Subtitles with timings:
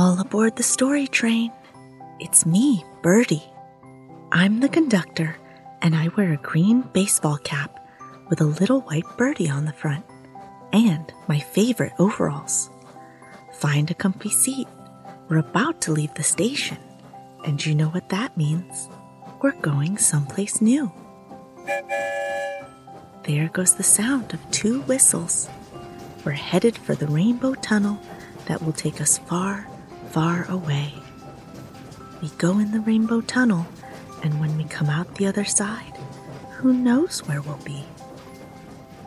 [0.00, 1.50] All aboard the story train.
[2.20, 3.42] It's me, Birdie.
[4.30, 5.36] I'm the conductor,
[5.82, 7.84] and I wear a green baseball cap
[8.28, 10.04] with a little white birdie on the front,
[10.72, 12.70] and my favorite overalls.
[13.54, 14.68] Find a comfy seat.
[15.28, 16.78] We're about to leave the station,
[17.44, 18.88] and you know what that means.
[19.42, 20.92] We're going someplace new.
[23.24, 25.48] There goes the sound of two whistles.
[26.24, 27.98] We're headed for the rainbow tunnel
[28.46, 29.66] that will take us far,
[30.10, 30.94] far away.
[32.20, 33.66] We go in the rainbow tunnel,
[34.22, 35.96] and when we come out the other side,
[36.56, 37.84] who knows where we'll be?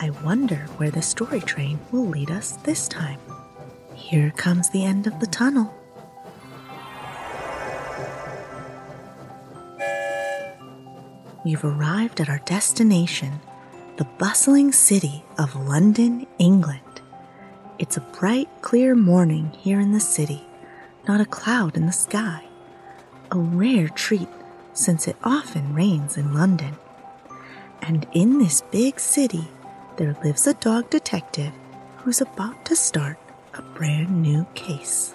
[0.00, 3.20] I wonder where the story train will lead us this time.
[3.94, 5.74] Here comes the end of the tunnel.
[11.44, 13.40] We've arrived at our destination,
[13.98, 16.80] the bustling city of London, England.
[17.78, 20.42] It's a bright, clear morning here in the city,
[21.06, 22.44] not a cloud in the sky.
[23.30, 24.28] A rare treat
[24.72, 26.76] since it often rains in London.
[27.82, 29.48] And in this big city,
[29.96, 31.52] there lives a dog detective
[31.98, 33.18] who's about to start
[33.54, 35.14] a brand new case.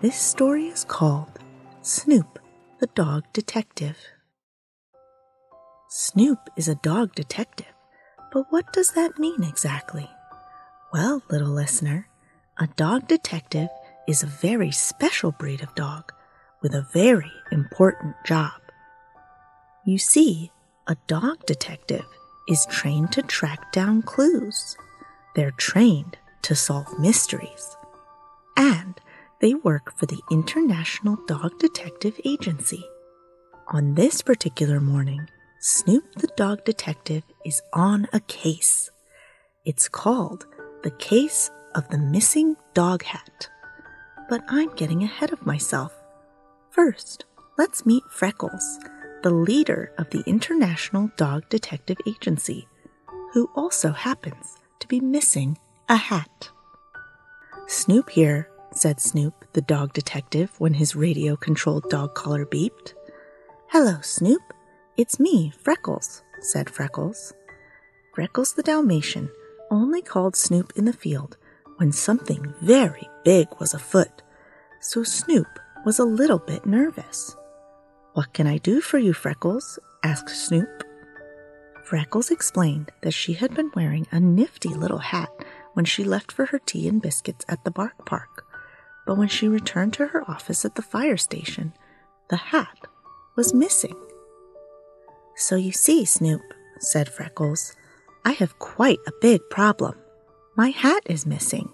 [0.00, 1.38] This story is called
[1.82, 2.38] Snoop
[2.80, 3.98] the Dog Detective.
[5.90, 7.74] Snoop is a dog detective,
[8.32, 10.08] but what does that mean exactly?
[10.92, 12.08] Well, little listener,
[12.58, 13.68] a dog detective
[14.10, 16.12] is a very special breed of dog
[16.62, 18.60] with a very important job.
[19.86, 20.50] You see,
[20.88, 22.04] a dog detective
[22.48, 24.76] is trained to track down clues.
[25.36, 27.76] They're trained to solve mysteries.
[28.56, 29.00] And
[29.40, 32.84] they work for the International Dog Detective Agency.
[33.68, 35.28] On this particular morning,
[35.60, 38.90] Snoop the Dog Detective is on a case.
[39.64, 40.46] It's called
[40.82, 43.48] The Case of the Missing Dog Hat.
[44.30, 45.92] But I'm getting ahead of myself.
[46.70, 47.24] First,
[47.58, 48.78] let's meet Freckles,
[49.24, 52.68] the leader of the International Dog Detective Agency,
[53.32, 55.58] who also happens to be missing
[55.88, 56.48] a hat.
[57.66, 62.94] Snoop here, said Snoop, the dog detective, when his radio controlled dog collar beeped.
[63.66, 64.42] Hello, Snoop.
[64.96, 67.32] It's me, Freckles, said Freckles.
[68.14, 69.28] Freckles the Dalmatian
[69.72, 71.36] only called Snoop in the field
[71.80, 74.22] when something very big was afoot,
[74.80, 75.48] so Snoop
[75.86, 77.34] was a little bit nervous.
[78.12, 79.78] What can I do for you, Freckles?
[80.04, 80.84] asked Snoop.
[81.84, 85.30] Freckles explained that she had been wearing a nifty little hat
[85.72, 88.44] when she left for her tea and biscuits at the bark park,
[89.06, 91.72] but when she returned to her office at the fire station,
[92.28, 92.88] the hat
[93.36, 93.96] was missing.
[95.34, 96.42] So you see, Snoop,
[96.78, 97.74] said Freckles,
[98.22, 99.94] I have quite a big problem.
[100.56, 101.68] My hat is missing.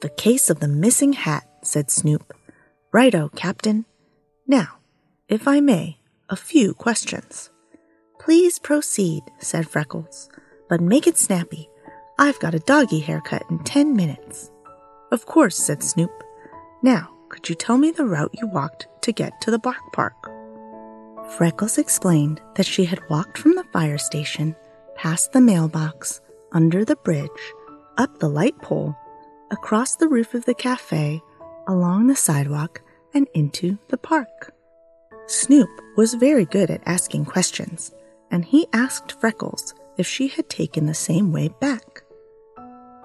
[0.00, 2.32] The case of the missing hat, said Snoop.
[2.90, 3.84] Righto, Captain.
[4.46, 4.78] Now,
[5.28, 5.98] if I may,
[6.28, 7.50] a few questions.
[8.18, 10.30] Please proceed, said Freckles,
[10.68, 11.68] but make it snappy.
[12.18, 14.50] I've got a doggy haircut in ten minutes.
[15.12, 16.12] Of course, said Snoop.
[16.82, 20.14] Now, could you tell me the route you walked to get to the bark park?
[21.36, 24.56] Freckles explained that she had walked from the fire station,
[24.96, 26.20] past the mailbox,
[26.52, 27.30] under the bridge,
[27.96, 28.96] up the light pole,
[29.50, 31.20] across the roof of the cafe,
[31.66, 32.82] along the sidewalk,
[33.14, 34.54] and into the park.
[35.26, 37.92] Snoop was very good at asking questions,
[38.30, 42.02] and he asked Freckles if she had taken the same way back.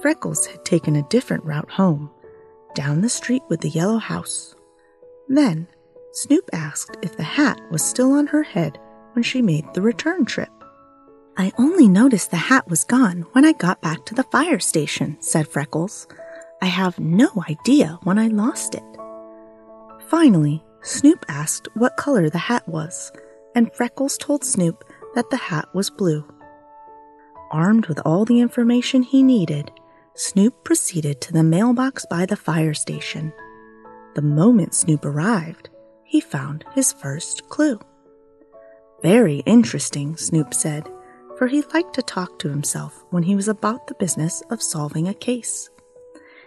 [0.00, 2.10] Freckles had taken a different route home,
[2.74, 4.54] down the street with the yellow house.
[5.28, 5.66] Then,
[6.12, 8.78] Snoop asked if the hat was still on her head
[9.12, 10.50] when she made the return trip.
[11.40, 15.16] I only noticed the hat was gone when I got back to the fire station,
[15.20, 16.08] said Freckles.
[16.60, 18.82] I have no idea when I lost it.
[20.08, 23.12] Finally, Snoop asked what color the hat was,
[23.54, 24.82] and Freckles told Snoop
[25.14, 26.26] that the hat was blue.
[27.52, 29.70] Armed with all the information he needed,
[30.14, 33.32] Snoop proceeded to the mailbox by the fire station.
[34.16, 35.70] The moment Snoop arrived,
[36.02, 37.78] he found his first clue.
[39.02, 40.90] Very interesting, Snoop said,
[41.38, 45.06] for he liked to talk to himself when he was about the business of solving
[45.06, 45.70] a case.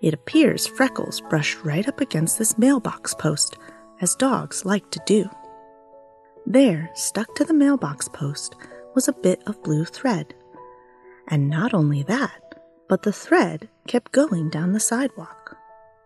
[0.00, 3.56] It appears Freckles brushed right up against this mailbox post,
[4.00, 5.30] as dogs like to do.
[6.44, 8.56] There, stuck to the mailbox post,
[8.96, 10.34] was a bit of blue thread.
[11.28, 12.56] And not only that,
[12.88, 15.56] but the thread kept going down the sidewalk.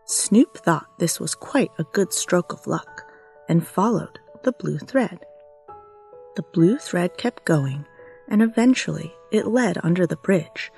[0.05, 3.11] Snoop thought this was quite a good stroke of luck
[3.49, 5.25] and followed the blue thread.
[6.37, 7.87] The blue thread kept going,
[8.29, 10.71] and eventually it led under the bridge,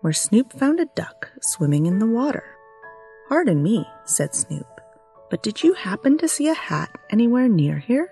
[0.00, 2.44] where Snoop found a duck swimming in the water.
[3.28, 4.66] Pardon me, said Snoop,
[5.30, 8.10] but did you happen to see a hat anywhere near here?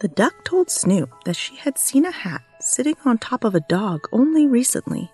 [0.00, 3.60] The duck told Snoop that she had seen a hat sitting on top of a
[3.68, 5.10] dog only recently,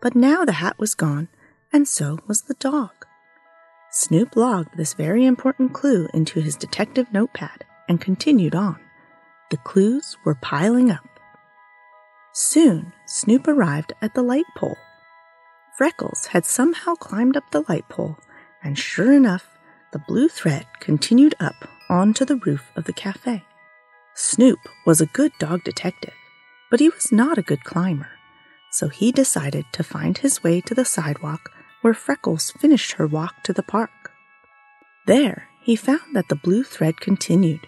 [0.00, 1.28] but now the hat was gone,
[1.72, 2.90] and so was the dog.
[3.92, 8.78] Snoop logged this very important clue into his detective notepad and continued on.
[9.50, 11.09] The clues were piling up.
[12.42, 14.78] Soon, Snoop arrived at the light pole.
[15.76, 18.16] Freckles had somehow climbed up the light pole,
[18.62, 19.58] and sure enough,
[19.92, 23.44] the blue thread continued up onto the roof of the cafe.
[24.14, 26.14] Snoop was a good dog detective,
[26.70, 28.08] but he was not a good climber,
[28.72, 31.50] so he decided to find his way to the sidewalk
[31.82, 34.12] where Freckles finished her walk to the park.
[35.06, 37.66] There, he found that the blue thread continued.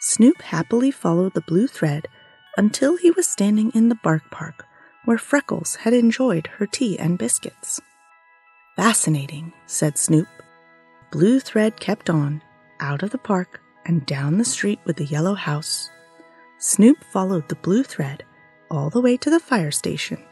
[0.00, 2.08] Snoop happily followed the blue thread
[2.56, 4.66] until he was standing in the bark park
[5.04, 7.80] where Freckles had enjoyed her tea and biscuits.
[8.76, 10.28] Fascinating, said Snoop.
[11.10, 12.42] Blue thread kept on,
[12.80, 15.90] out of the park and down the street with the yellow house.
[16.58, 18.24] Snoop followed the blue thread
[18.70, 20.22] all the way to the fire station,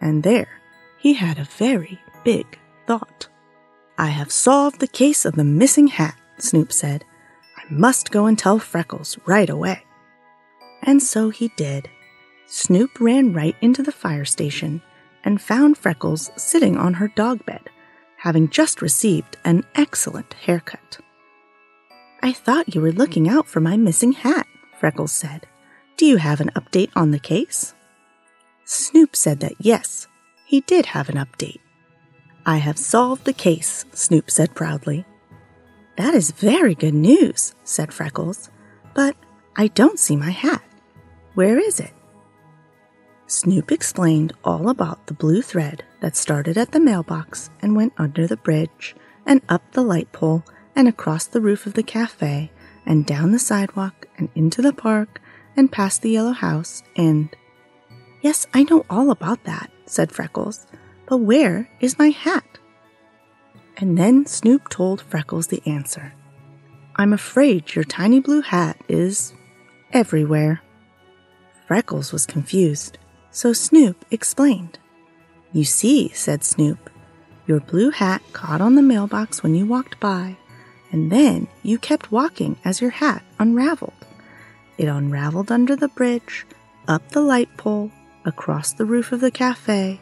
[0.00, 0.60] and there
[0.98, 3.28] he had a very big thought.
[3.98, 7.04] I have solved the case of the missing hat, Snoop said.
[7.56, 9.84] I must go and tell Freckles right away.
[10.82, 11.88] And so he did.
[12.46, 14.82] Snoop ran right into the fire station
[15.24, 17.70] and found Freckles sitting on her dog bed,
[18.16, 20.98] having just received an excellent haircut.
[22.22, 24.46] I thought you were looking out for my missing hat,
[24.78, 25.46] Freckles said.
[25.96, 27.74] Do you have an update on the case?
[28.64, 30.06] Snoop said that yes,
[30.46, 31.60] he did have an update.
[32.46, 35.04] I have solved the case, Snoop said proudly.
[35.96, 38.50] That is very good news, said Freckles,
[38.94, 39.16] but
[39.56, 40.62] I don't see my hat.
[41.34, 41.92] Where is it?
[43.26, 48.26] Snoop explained all about the blue thread that started at the mailbox and went under
[48.26, 50.44] the bridge and up the light pole
[50.74, 52.50] and across the roof of the cafe
[52.84, 55.20] and down the sidewalk and into the park
[55.56, 57.28] and past the yellow house and.
[58.22, 60.66] Yes, I know all about that, said Freckles.
[61.06, 62.58] But where is my hat?
[63.76, 66.12] And then Snoop told Freckles the answer.
[66.96, 69.32] I'm afraid your tiny blue hat is
[69.92, 70.60] everywhere.
[71.70, 72.98] Freckles was confused,
[73.30, 74.80] so Snoop explained.
[75.52, 76.90] You see, said Snoop,
[77.46, 80.36] your blue hat caught on the mailbox when you walked by,
[80.90, 84.04] and then you kept walking as your hat unraveled.
[84.78, 86.44] It unraveled under the bridge,
[86.88, 87.92] up the light pole,
[88.24, 90.00] across the roof of the cafe,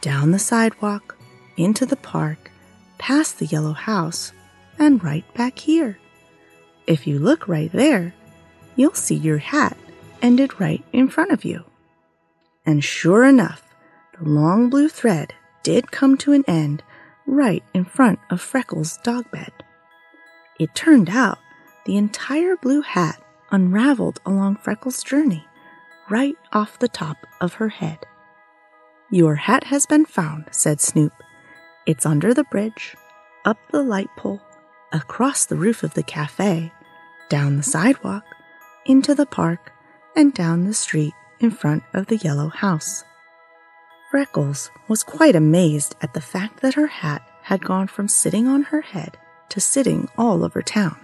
[0.00, 1.18] down the sidewalk,
[1.58, 2.50] into the park,
[2.96, 4.32] past the yellow house,
[4.78, 5.98] and right back here.
[6.86, 8.14] If you look right there,
[8.76, 9.76] you'll see your hat
[10.22, 11.64] ended right in front of you.
[12.64, 13.62] And sure enough,
[14.18, 16.82] the long blue thread did come to an end
[17.26, 19.52] right in front of Freckles' dog bed.
[20.58, 21.38] It turned out
[21.84, 25.44] the entire blue hat unraveled along Freckles' journey,
[26.08, 27.98] right off the top of her head.
[29.10, 31.12] Your hat has been found, said Snoop.
[31.86, 32.96] It's under the bridge,
[33.44, 34.40] up the light pole,
[34.92, 36.72] across the roof of the cafe,
[37.28, 38.24] down the sidewalk,
[38.86, 39.72] into the park,
[40.16, 43.04] and down the street in front of the yellow house.
[44.10, 48.62] Freckles was quite amazed at the fact that her hat had gone from sitting on
[48.64, 49.16] her head
[49.48, 50.96] to sitting all over town,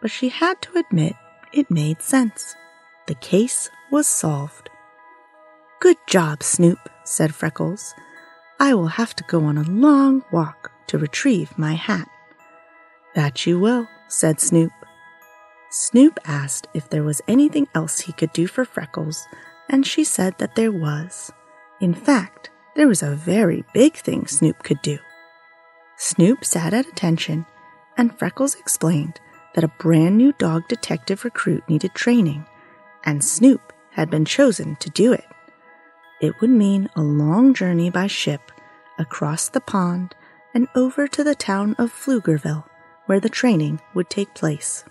[0.00, 1.14] but she had to admit
[1.52, 2.54] it made sense.
[3.06, 4.70] The case was solved.
[5.80, 7.94] Good job, Snoop, said Freckles.
[8.58, 12.08] I will have to go on a long walk to retrieve my hat.
[13.14, 14.72] That you will, said Snoop.
[15.70, 19.26] Snoop asked if there was anything else he could do for Freckles,
[19.68, 21.32] and she said that there was.
[21.80, 24.98] In fact, there was a very big thing Snoop could do.
[25.96, 27.46] Snoop sat at attention,
[27.96, 29.20] and Freckles explained
[29.54, 32.46] that a brand new dog detective recruit needed training,
[33.04, 35.26] and Snoop had been chosen to do it.
[36.20, 38.50] It would mean a long journey by ship
[38.98, 40.14] across the pond
[40.52, 42.64] and over to the town of Pflugerville,
[43.06, 44.84] where the training would take place.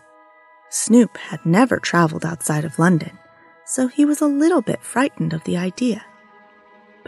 [0.70, 3.18] Snoop had never traveled outside of London,
[3.66, 6.06] so he was a little bit frightened of the idea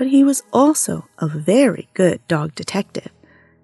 [0.01, 3.11] but he was also a very good dog detective,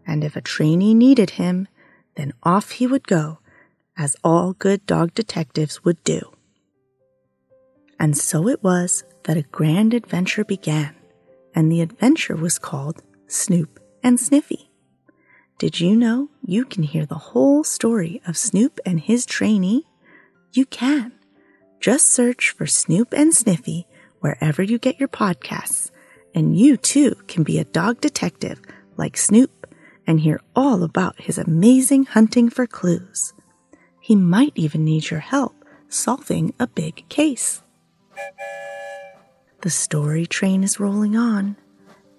[0.06, 1.68] and if a trainee needed him,
[2.16, 3.40] then off he would go,
[3.98, 6.22] as all good dog detectives would do.
[8.00, 10.94] And so it was that a grand adventure began,
[11.56, 14.67] and the adventure was called Snoop and Sniffy.
[15.58, 19.88] Did you know you can hear the whole story of Snoop and his trainee?
[20.54, 21.14] You can.
[21.80, 23.88] Just search for Snoop and Sniffy
[24.20, 25.90] wherever you get your podcasts
[26.36, 28.62] and you too can be a dog detective
[28.98, 29.74] like Snoop
[30.06, 33.34] and hear all about his amazing hunting for clues.
[34.00, 35.56] He might even need your help
[35.90, 37.64] solving a big case.
[39.64, 41.58] The story train is rolling on,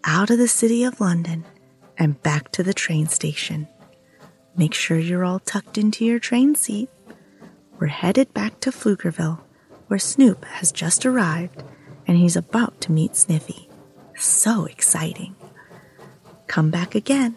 [0.03, 1.45] out of the city of London
[1.99, 3.69] and back to the train station.
[4.57, 6.89] Make sure you're all tucked into your train seat.
[7.79, 9.41] We're headed back to Pflugerville,
[9.89, 11.63] where Snoop has just arrived
[12.07, 13.69] and he's about to meet Sniffy
[14.21, 15.35] so exciting.
[16.47, 17.37] Come back again.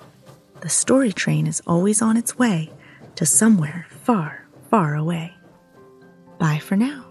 [0.61, 2.71] The story train is always on its way
[3.15, 5.33] to somewhere far, far away.
[6.39, 7.10] Bye for now.